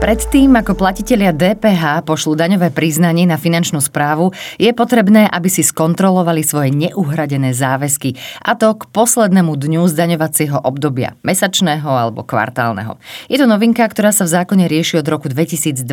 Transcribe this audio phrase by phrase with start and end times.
[0.00, 6.40] Predtým, ako platitelia DPH pošlú daňové priznanie na finančnú správu, je potrebné, aby si skontrolovali
[6.40, 12.96] svoje neuhradené záväzky, a to k poslednému dňu zdaňovacieho obdobia, mesačného alebo kvartálneho.
[13.28, 15.84] Je to novinka, ktorá sa v zákone rieši od roku 2023.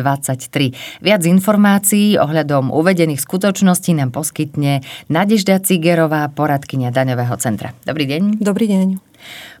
[1.04, 4.80] Viac informácií ohľadom uvedených skutočností nám poskytne
[5.12, 7.76] Nadežda Cigerová, poradkynia daňového centra.
[7.84, 8.40] Dobrý deň.
[8.40, 9.04] Dobrý deň.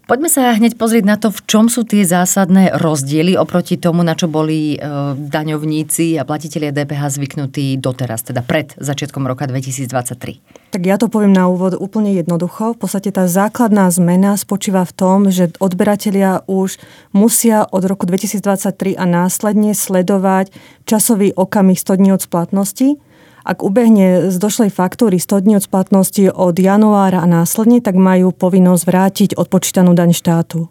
[0.08, 4.16] Poďme sa hneď pozrieť na to, v čom sú tie zásadné rozdiely oproti tomu, na
[4.16, 4.78] čo boli e,
[5.20, 10.72] daňovníci a platitelia DPH zvyknutí doteraz, teda pred začiatkom roka 2023.
[10.72, 12.72] Tak ja to poviem na úvod úplne jednoducho.
[12.72, 16.80] V podstate tá základná zmena spočíva v tom, že odberatelia už
[17.12, 20.56] musia od roku 2023 a následne sledovať
[20.88, 22.96] časový okamih 100 dní od splatnosti
[23.44, 28.34] ak ubehne z došlej faktúry 100 dní od splatnosti od januára a následne, tak majú
[28.34, 30.68] povinnosť vrátiť odpočítanú daň štátu.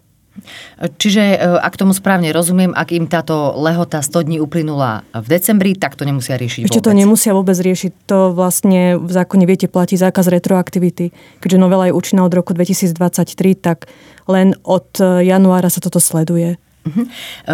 [0.78, 5.74] Čiže, e, ak tomu správne rozumiem, ak im táto lehota 100 dní uplynula v decembri,
[5.74, 6.86] tak to nemusia riešiť Ešte vôbec.
[6.86, 7.92] to nemusia vôbec riešiť.
[8.06, 11.10] To vlastne v zákone, viete, platí zákaz retroaktivity.
[11.42, 13.90] Keďže novela je účinná od roku 2023, tak
[14.30, 16.54] len od januára sa toto sleduje.
[16.86, 17.04] Mhm.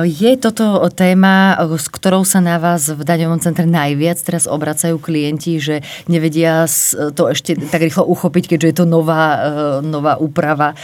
[0.05, 5.59] Je toto téma, s ktorou sa na vás v daňovom centre najviac teraz obracajú klienti,
[5.59, 6.69] že nevedia
[7.17, 9.39] to ešte tak rýchlo uchopiť, keďže je to nová, e,
[9.83, 10.77] nová úprava e,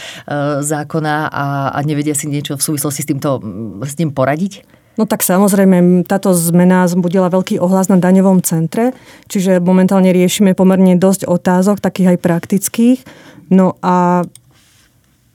[0.65, 3.39] zákona a, nevedia si niečo v súvislosti s, týmto,
[3.85, 4.81] s tým poradiť?
[4.99, 8.91] No tak samozrejme, táto zmena zbudila veľký ohlas na daňovom centre,
[9.31, 12.99] čiže momentálne riešime pomerne dosť otázok, takých aj praktických.
[13.51, 14.27] No a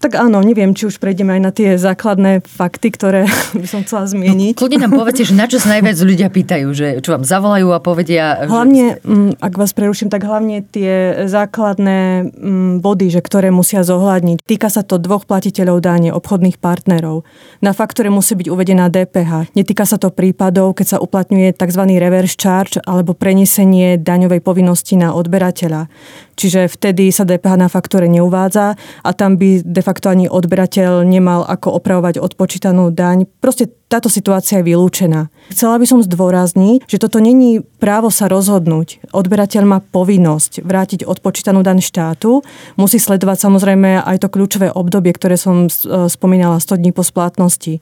[0.06, 3.26] tak áno, neviem, či už prejdeme aj na tie základné fakty, ktoré
[3.60, 4.54] by som chcela zmieniť.
[4.54, 7.74] No, kľudne nám povedzte, že na čo sa najviac ľudia pýtajú, že čo vám zavolajú
[7.74, 8.46] a povedia...
[8.46, 9.02] Hlavne, že...
[9.02, 14.46] Mm, ak vás preruším, tak hlavne tie základné mm, body, že ktoré musia zohľadniť.
[14.46, 17.26] Týka sa to dvoch platiteľov dáne, obchodných partnerov.
[17.58, 19.58] Na faktúre musí byť uvedená DPH.
[19.58, 21.82] Netýka sa to prípadov, keď sa uplatňuje tzv.
[21.98, 25.90] reverse charge alebo prenesenie daňovej povinnosti na odberateľa.
[26.36, 31.48] Čiže vtedy sa DPH na faktúre neuvádza a tam by de facto ani odberateľ nemal
[31.48, 33.24] ako opravovať odpočítanú daň.
[33.40, 35.32] Proste táto situácia je vylúčená.
[35.48, 39.08] Chcela by som zdôrazniť, že toto není právo sa rozhodnúť.
[39.16, 42.44] Odberateľ má povinnosť vrátiť odpočítanú daň štátu.
[42.76, 45.72] Musí sledovať samozrejme aj to kľúčové obdobie, ktoré som
[46.12, 47.80] spomínala 100 dní po splatnosti.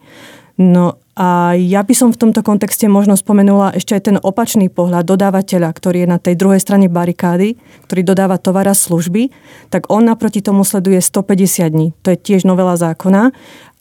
[0.54, 5.06] No a ja by som v tomto kontexte možno spomenula ešte aj ten opačný pohľad
[5.06, 7.54] dodávateľa, ktorý je na tej druhej strane barikády,
[7.86, 9.30] ktorý dodáva tovar a služby,
[9.70, 11.86] tak on naproti tomu sleduje 150 dní.
[12.02, 13.30] To je tiež novela zákona,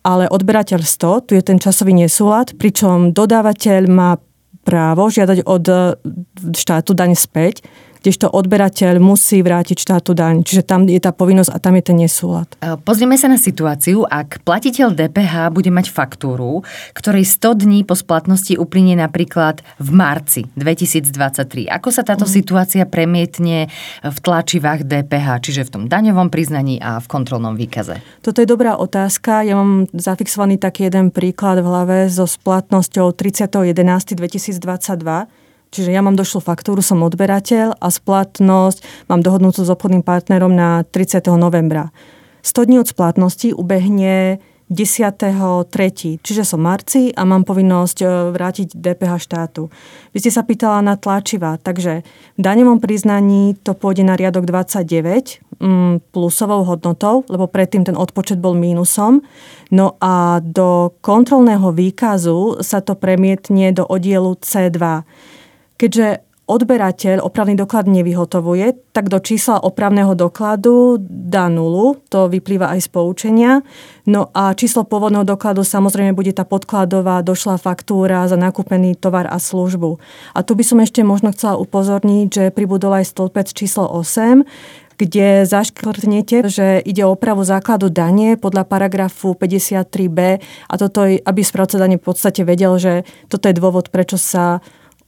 [0.05, 4.21] ale odberateľ 100, tu je ten časový nesúlad, pričom dodávateľ má
[4.61, 5.65] právo žiadať od
[6.53, 7.65] štátu daň späť,
[8.03, 10.43] kdežto odberateľ musí vrátiť štátu daň.
[10.43, 12.51] Čiže tam je tá povinnosť a tam je ten nesúlad.
[12.59, 17.95] E, pozrieme sa na situáciu, ak platiteľ DPH bude mať faktúru, ktorej 100 dní po
[17.95, 21.71] splatnosti uplynie napríklad v marci 2023.
[21.71, 22.31] Ako sa táto mm.
[22.35, 23.71] situácia premietne
[24.03, 28.03] v tlačivách DPH, čiže v tom daňovom priznaní a v kontrolnom výkaze?
[28.19, 29.47] Toto je dobrá otázka.
[29.47, 35.42] Ja mám zafixovaný taký jeden príklad v hlave so splatnosťou 30.11.2022
[35.73, 40.85] Čiže ja mám došlú faktúru, som odberateľ a splatnosť mám dohodnutú s obchodným partnerom na
[40.85, 41.25] 30.
[41.33, 41.89] novembra.
[42.45, 44.37] 100 dní od splatnosti ubehne
[44.73, 46.23] 10.3.
[46.23, 49.69] Čiže som marci a mám povinnosť e, vrátiť DPH štátu.
[50.15, 52.01] Vy ste sa pýtala na tlačiva, takže
[52.37, 58.41] v daňovom priznaní to pôjde na riadok 29 mm, plusovou hodnotou, lebo predtým ten odpočet
[58.41, 59.21] bol mínusom.
[59.69, 64.79] No a do kontrolného výkazu sa to premietne do oddielu C2.
[65.83, 72.87] Keďže odberateľ opravný doklad nevyhotovuje, tak do čísla opravného dokladu dá nulu, to vyplýva aj
[72.87, 73.51] z poučenia.
[74.07, 79.35] No a číslo pôvodného dokladu samozrejme bude tá podkladová došlá faktúra za nakúpený tovar a
[79.43, 79.99] službu.
[80.31, 84.47] A tu by som ešte možno chcela upozorniť, že pribudol aj stĺpec číslo 8,
[84.95, 90.19] kde zaškrtnete, že ide o opravu základu dane podľa paragrafu 53b
[90.71, 94.63] a toto, aby správca dane v podstate vedel, že toto je dôvod, prečo sa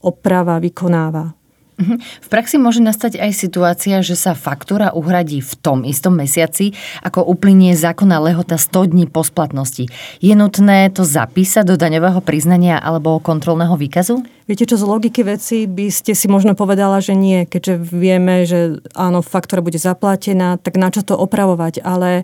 [0.06, 1.34] oprava vykonáva.
[1.76, 2.00] Mhm.
[2.00, 6.72] V praxi môže nastať aj situácia, že sa faktúra uhradí v tom istom mesiaci,
[7.04, 9.84] ako uplynie zákonná lehota 100 dní po splatnosti.
[10.24, 14.24] Je nutné to zapísať do daňového priznania alebo kontrolného výkazu?
[14.46, 18.78] Viete čo, z logiky veci by ste si možno povedala, že nie, keďže vieme, že
[18.94, 22.22] áno, faktúra bude zaplatená, tak na čo to opravovať, ale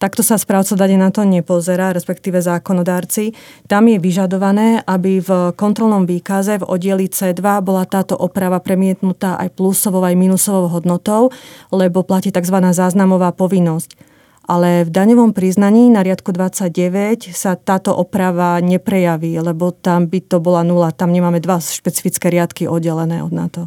[0.00, 3.36] Takto sa správca dane na to nepozerá, respektíve zákonodárci.
[3.68, 9.60] Tam je vyžadované, aby v kontrolnom výkaze v oddieli C2 bola táto oprava premietnutá aj
[9.60, 11.28] plusovou, aj minusovou hodnotou,
[11.68, 12.56] lebo platí tzv.
[12.72, 14.09] záznamová povinnosť.
[14.46, 20.38] Ale v daňovom priznaní na riadku 29 sa táto oprava neprejaví, lebo tam by to
[20.38, 20.94] bola nula.
[20.94, 23.62] Tam nemáme dva špecifické riadky oddelené od NATO.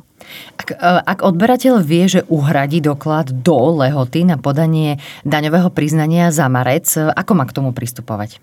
[0.56, 6.48] Ak, e, ak odberateľ vie, že uhradí doklad do lehoty na podanie daňového priznania za
[6.48, 8.40] marec, ako má k tomu pristupovať?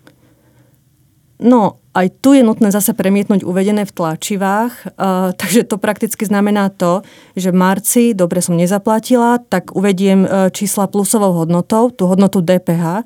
[1.41, 6.71] No, aj tu je nutné zase premietnúť uvedené v tlačivách, uh, takže to prakticky znamená
[6.71, 7.03] to,
[7.35, 13.03] že v marci, dobre som nezaplatila, tak uvediem uh, čísla plusovou hodnotou, tú hodnotu DPH,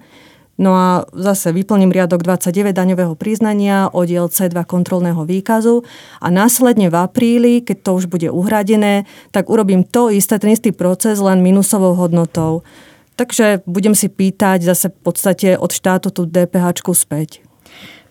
[0.55, 5.83] No a zase vyplním riadok 29 daňového priznania, oddiel C2 kontrolného výkazu
[6.23, 9.03] a následne v apríli, keď to už bude uhradené,
[9.35, 12.63] tak urobím to isté, ten istý proces len minusovou hodnotou.
[13.19, 17.44] Takže budem si pýtať zase v podstate od štátu tú DPH späť.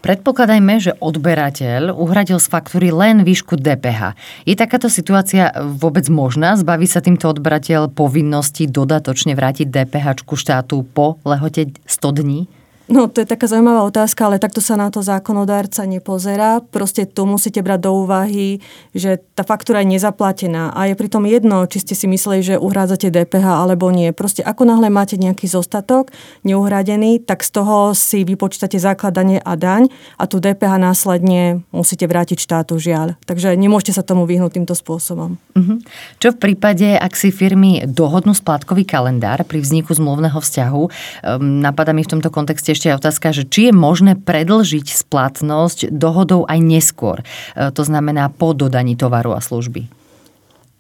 [0.05, 4.13] Predpokladajme, že odberateľ uhradil z faktúry len výšku DPH.
[4.45, 6.53] Je takáto situácia vôbec možná?
[6.61, 12.45] Zbaví sa týmto odberateľ povinnosti dodatočne vrátiť DPH štátu po lehote 100 dní?
[12.85, 16.61] No, to je taká zaujímavá otázka, ale takto sa na to zákonodárca nepozerá.
[16.61, 18.61] Proste tu musíte brať do úvahy,
[18.93, 23.09] že tá faktúra je nezaplatená a je pritom jedno, či ste si mysleli, že uhrádzate
[23.09, 24.13] DPH alebo nie.
[24.13, 26.13] Proste ako náhle máte nejaký zostatok
[26.45, 29.89] neuhradený, tak z toho si vypočítate základanie a daň
[30.21, 33.17] a tu DPH následne musíte vrátiť štátu žiaľ.
[33.25, 35.41] Takže nemôžete sa tomu vyhnúť týmto spôsobom.
[35.57, 35.81] Uh-huh.
[36.21, 41.97] Čo v prípade, ak si firmy dohodnú splátkový kalendár pri vzniku zmluvného vzťahu, um, napadá
[41.97, 46.59] mi v tomto kontexte ešte aj otázka, že či je možné predlžiť splatnosť dohodou aj
[46.59, 47.23] neskôr.
[47.23, 49.87] E, to znamená po dodaní tovaru a služby.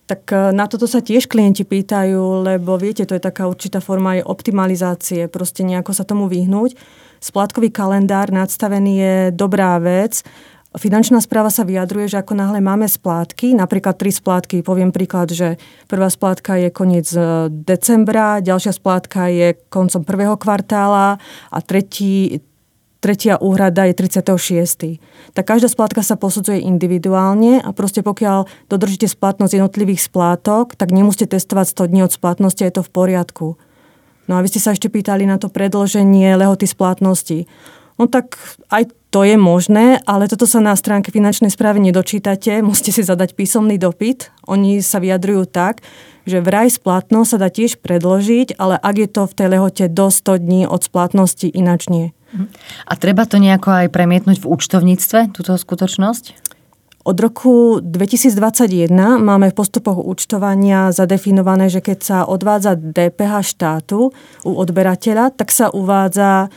[0.04, 4.20] Tak e, na toto sa tiež klienti pýtajú, lebo viete, to je taká určitá forma
[4.20, 6.76] aj optimalizácie, proste nejako sa tomu vyhnúť.
[7.24, 10.20] Splátkový kalendár nadstavený je dobrá vec,
[10.74, 15.54] Finančná správa sa vyjadruje, že ako náhle máme splátky, napríklad tri splátky, poviem príklad, že
[15.86, 21.22] prvá splátka je koniec e, decembra, ďalšia splátka je koncom prvého kvartála
[21.54, 22.42] a tretí,
[22.98, 24.98] tretia úhrada je 36.
[25.30, 31.38] Tak každá splátka sa posudzuje individuálne a proste pokiaľ dodržíte splatnosť jednotlivých splátok, tak nemusíte
[31.38, 33.46] testovať 100 dní od splatnosti je to v poriadku.
[34.24, 37.44] No a vy ste sa ešte pýtali na to predloženie lehoty splatnosti.
[37.94, 38.34] No tak
[38.74, 42.58] aj to je možné, ale toto sa na stránke finančnej správy nedočítate.
[42.66, 44.34] Musíte si zadať písomný dopyt.
[44.50, 45.86] Oni sa vyjadrujú tak,
[46.26, 50.10] že vraj splatnosť sa dá tiež predložiť, ale ak je to v tej lehote do
[50.10, 52.10] 100 dní od splatnosti, ináč nie.
[52.90, 56.42] A treba to nejako aj premietnúť v účtovníctve, túto skutočnosť?
[57.04, 58.88] Od roku 2021
[59.20, 64.08] máme v postupoch účtovania zadefinované, že keď sa odvádza DPH štátu
[64.40, 66.48] u odberateľa, tak sa uvádza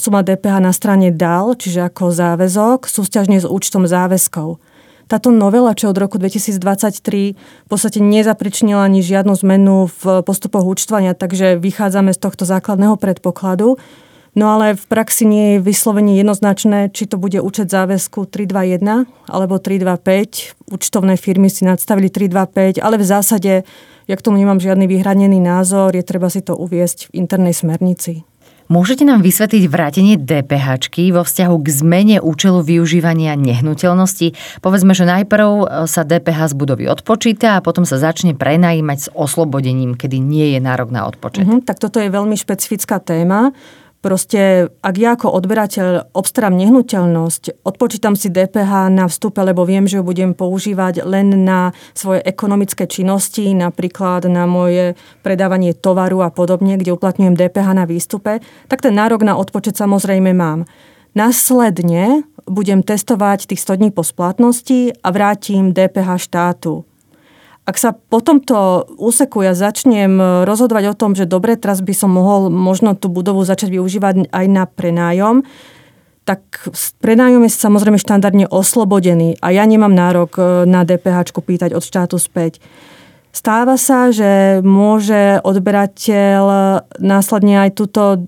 [0.00, 4.56] suma DPH na strane DAL, čiže ako záväzok, súťažne s účtom záväzkov.
[5.08, 11.16] Táto novela, čo od roku 2023 v podstate nezapričnila ani žiadnu zmenu v postupoch účtovania,
[11.16, 13.80] takže vychádzame z tohto základného predpokladu.
[14.36, 19.56] No ale v praxi nie je vyslovene jednoznačné, či to bude účet záväzku 321 alebo
[19.56, 20.76] 325.
[20.76, 23.52] Účtovné firmy si nadstavili 325, ale v zásade,
[24.04, 28.28] ja k tomu nemám žiadny vyhranený názor, je treba si to uviesť v internej smernici.
[28.68, 34.60] Môžete nám vysvetliť vrátenie DPH vo vzťahu k zmene účelu využívania nehnuteľnosti?
[34.60, 39.08] Povedzme, že najprv e, sa DPH z budovy odpočíta a potom sa začne prenajímať s
[39.16, 41.48] oslobodením, kedy nie je nárok na odpočet.
[41.48, 43.56] Uh-huh, tak toto je veľmi špecifická téma.
[43.98, 49.98] Proste, ak ja ako odberateľ obstarám nehnuteľnosť, odpočítam si DPH na vstupe, lebo viem, že
[49.98, 54.94] ho budem používať len na svoje ekonomické činnosti, napríklad na moje
[55.26, 58.38] predávanie tovaru a podobne, kde uplatňujem DPH na výstupe,
[58.70, 60.62] tak ten nárok na odpočet samozrejme mám.
[61.18, 66.87] Následne budem testovať tých 100 dní po splatnosti a vrátim DPH štátu.
[67.68, 71.92] Ak sa po tomto úseku ja začnem e, rozhodovať o tom, že dobre, teraz by
[71.92, 75.44] som mohol možno tú budovu začať využívať aj na prenájom,
[76.24, 76.40] tak
[77.04, 82.16] prenájom je samozrejme štandardne oslobodený a ja nemám nárok e, na DPH pýtať od štátu
[82.16, 82.56] späť.
[83.36, 86.44] Stáva sa, že môže odberateľ
[86.96, 88.24] následne aj túto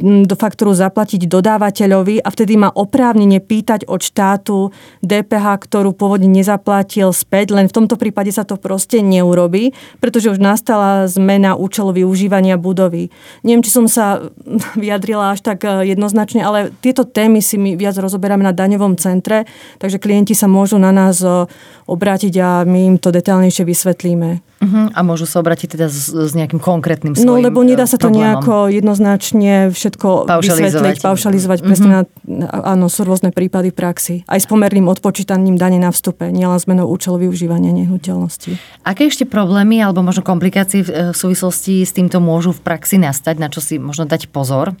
[0.00, 4.72] do faktúru zaplatiť dodávateľovi a vtedy má oprávnenie pýtať od štátu
[5.04, 10.40] DPH, ktorú pôvodne nezaplatil späť, len v tomto prípade sa to proste neurobi, pretože už
[10.40, 13.12] nastala zmena účelu využívania budovy.
[13.44, 14.24] Neviem, či som sa
[14.82, 19.44] vyjadrila až tak eh, jednoznačne, ale tieto témy si my viac rozoberáme na daňovom centre,
[19.76, 21.44] takže klienti sa môžu na nás eh,
[21.84, 24.50] obrátiť a my im to detailnejšie vysvetlíme.
[24.60, 24.92] Uh-huh.
[24.92, 28.12] A môžu sa obrátiť teda s, s nejakým konkrétnym svojím No, lebo nedá sa to
[28.12, 28.20] problémom.
[28.20, 31.58] nejako jednoznačne všetko všetko vysvetliť, paušalizovať.
[31.58, 31.70] Mm-hmm.
[31.74, 32.02] Presne na,
[32.48, 34.14] áno, sú rôzne prípady v praxi.
[34.30, 38.54] Aj s pomerným odpočítaním dane na vstupe, nielen zmenou účelu využívania nehnuteľnosti.
[38.86, 43.50] Aké ešte problémy alebo možno komplikácie v súvislosti s týmto môžu v praxi nastať, na
[43.50, 44.78] čo si možno dať pozor?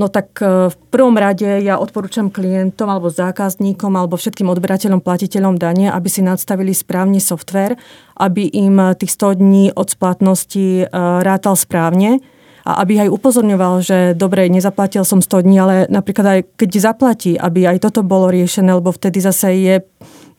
[0.00, 5.60] No tak e, v prvom rade ja odporúčam klientom alebo zákazníkom alebo všetkým odberateľom, platiteľom
[5.60, 7.76] dane, aby si nadstavili správne software,
[8.16, 10.84] aby im tých 100 dní od splatnosti e,
[11.20, 12.24] rátal správne
[12.62, 17.32] a aby aj upozorňoval, že dobre, nezaplatil som 100 dní, ale napríklad aj keď zaplatí,
[17.34, 19.74] aby aj toto bolo riešené, lebo vtedy zase je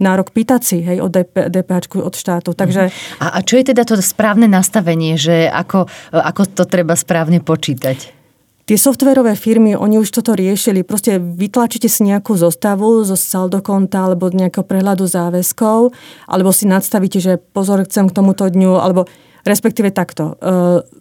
[0.01, 2.51] nárok pýtací hej, od DP, DPH od štátu.
[2.57, 2.89] Takže...
[3.21, 8.23] A, a čo je teda to správne nastavenie, že ako, ako to treba správne počítať?
[8.63, 10.87] Tie softverové firmy, oni už toto riešili.
[10.87, 15.91] Proste vytlačíte si nejakú zostavu zo saldokonta alebo nejakého prehľadu záväzkov,
[16.31, 19.03] alebo si nadstavíte, že pozor, chcem k tomuto dňu, alebo
[19.43, 20.39] respektíve takto.
[20.39, 20.45] E,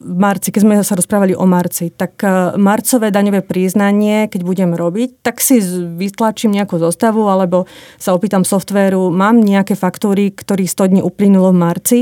[0.03, 4.71] v marci, keď sme sa rozprávali o marci, tak e, marcové daňové priznanie, keď budem
[4.75, 5.63] robiť, tak si
[5.97, 11.59] vytlačím nejakú zostavu alebo sa opýtam softvéru, mám nejaké faktúry, ktorých 100 dní uplynulo v
[11.63, 12.01] marci,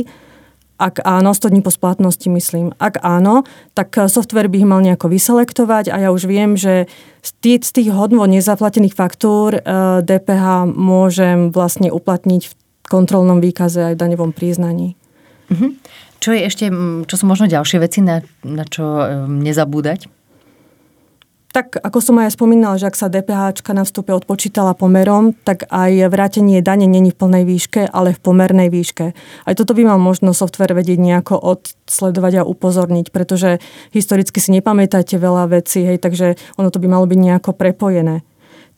[0.80, 2.72] ak áno, 100 dní po splatnosti myslím.
[2.80, 3.44] Ak áno,
[3.76, 6.88] tak eh, software by ich mal nejako vyselektovať a ja už viem, že
[7.20, 9.60] z tých, z tých hodnôt nezaplatených faktúr
[10.00, 12.52] DPH môžem vlastne uplatniť v
[12.88, 14.96] kontrolnom výkaze aj v daňovom priznaní.
[15.52, 15.76] Mhm.
[16.20, 16.64] Čo je ešte,
[17.08, 18.84] čo sú možno ďalšie veci, na, na čo
[19.24, 20.20] nezabúdať?
[21.50, 26.06] Tak ako som aj spomínala, že ak sa DPH na vstupe odpočítala pomerom, tak aj
[26.06, 29.06] vrátenie dane není v plnej výške, ale v pomernej výške.
[29.50, 33.58] Aj toto by mal možno software vedieť nejako odsledovať a upozorniť, pretože
[33.90, 38.22] historicky si nepamätáte veľa vecí, hej, takže ono to by malo byť nejako prepojené.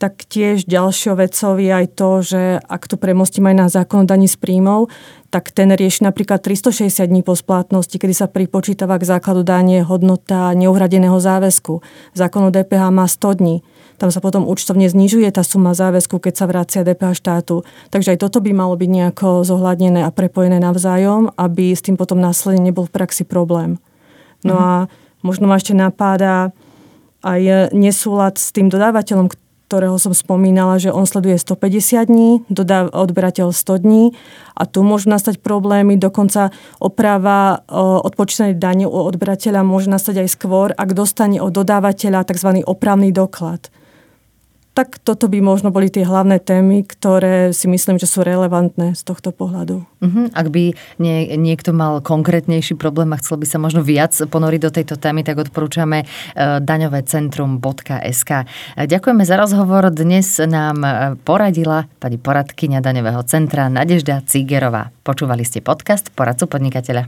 [0.03, 4.27] Tak tiež ďalšou vecou je aj to, že ak tu premostím aj na zákon daní
[4.27, 4.91] z príjmov,
[5.31, 10.51] tak ten rieši napríklad 360 dní po splatnosti, kedy sa pripočítava k základu danie hodnota
[10.59, 11.79] neuhradeného záväzku.
[12.19, 13.63] Zákon o DPH má 100 dní.
[13.95, 17.63] Tam sa potom účtovne znižuje tá suma záväzku, keď sa vracia DPH štátu.
[17.87, 22.19] Takže aj toto by malo byť nejako zohľadnené a prepojené navzájom, aby s tým potom
[22.19, 23.79] následne nebol v praxi problém.
[24.43, 24.63] No mhm.
[24.67, 24.71] a
[25.23, 26.51] možno ma ešte napáda
[27.23, 29.31] aj nesúlad s tým dodávateľom,
[29.73, 34.13] ktorého som spomínala, že on sleduje 150 dní, dodá odberateľ 100 dní
[34.53, 37.65] a tu môžu nastať problémy, dokonca oprava
[38.05, 42.61] odpočítanej dane u odberateľa môže nastať aj skôr, ak dostane od dodávateľa tzv.
[42.69, 43.72] opravný doklad.
[44.73, 49.01] Tak toto by možno boli tie hlavné témy, ktoré si myslím, že sú relevantné z
[49.05, 49.85] tohto pohľadu.
[49.85, 50.25] Uh-huh.
[50.33, 54.73] Ak by nie, niekto mal konkrétnejší problém a chcel by sa možno viac ponoriť do
[54.73, 58.31] tejto témy, tak odporúčame uh, daňovécentrum.sk.
[58.81, 59.93] Ďakujeme za rozhovor.
[59.93, 60.89] Dnes nám e,
[61.21, 64.89] poradila pani poradkyňa daňového centra Nadežda Cigerová.
[65.05, 67.07] Počúvali ste podcast Poradcu podnikateľa.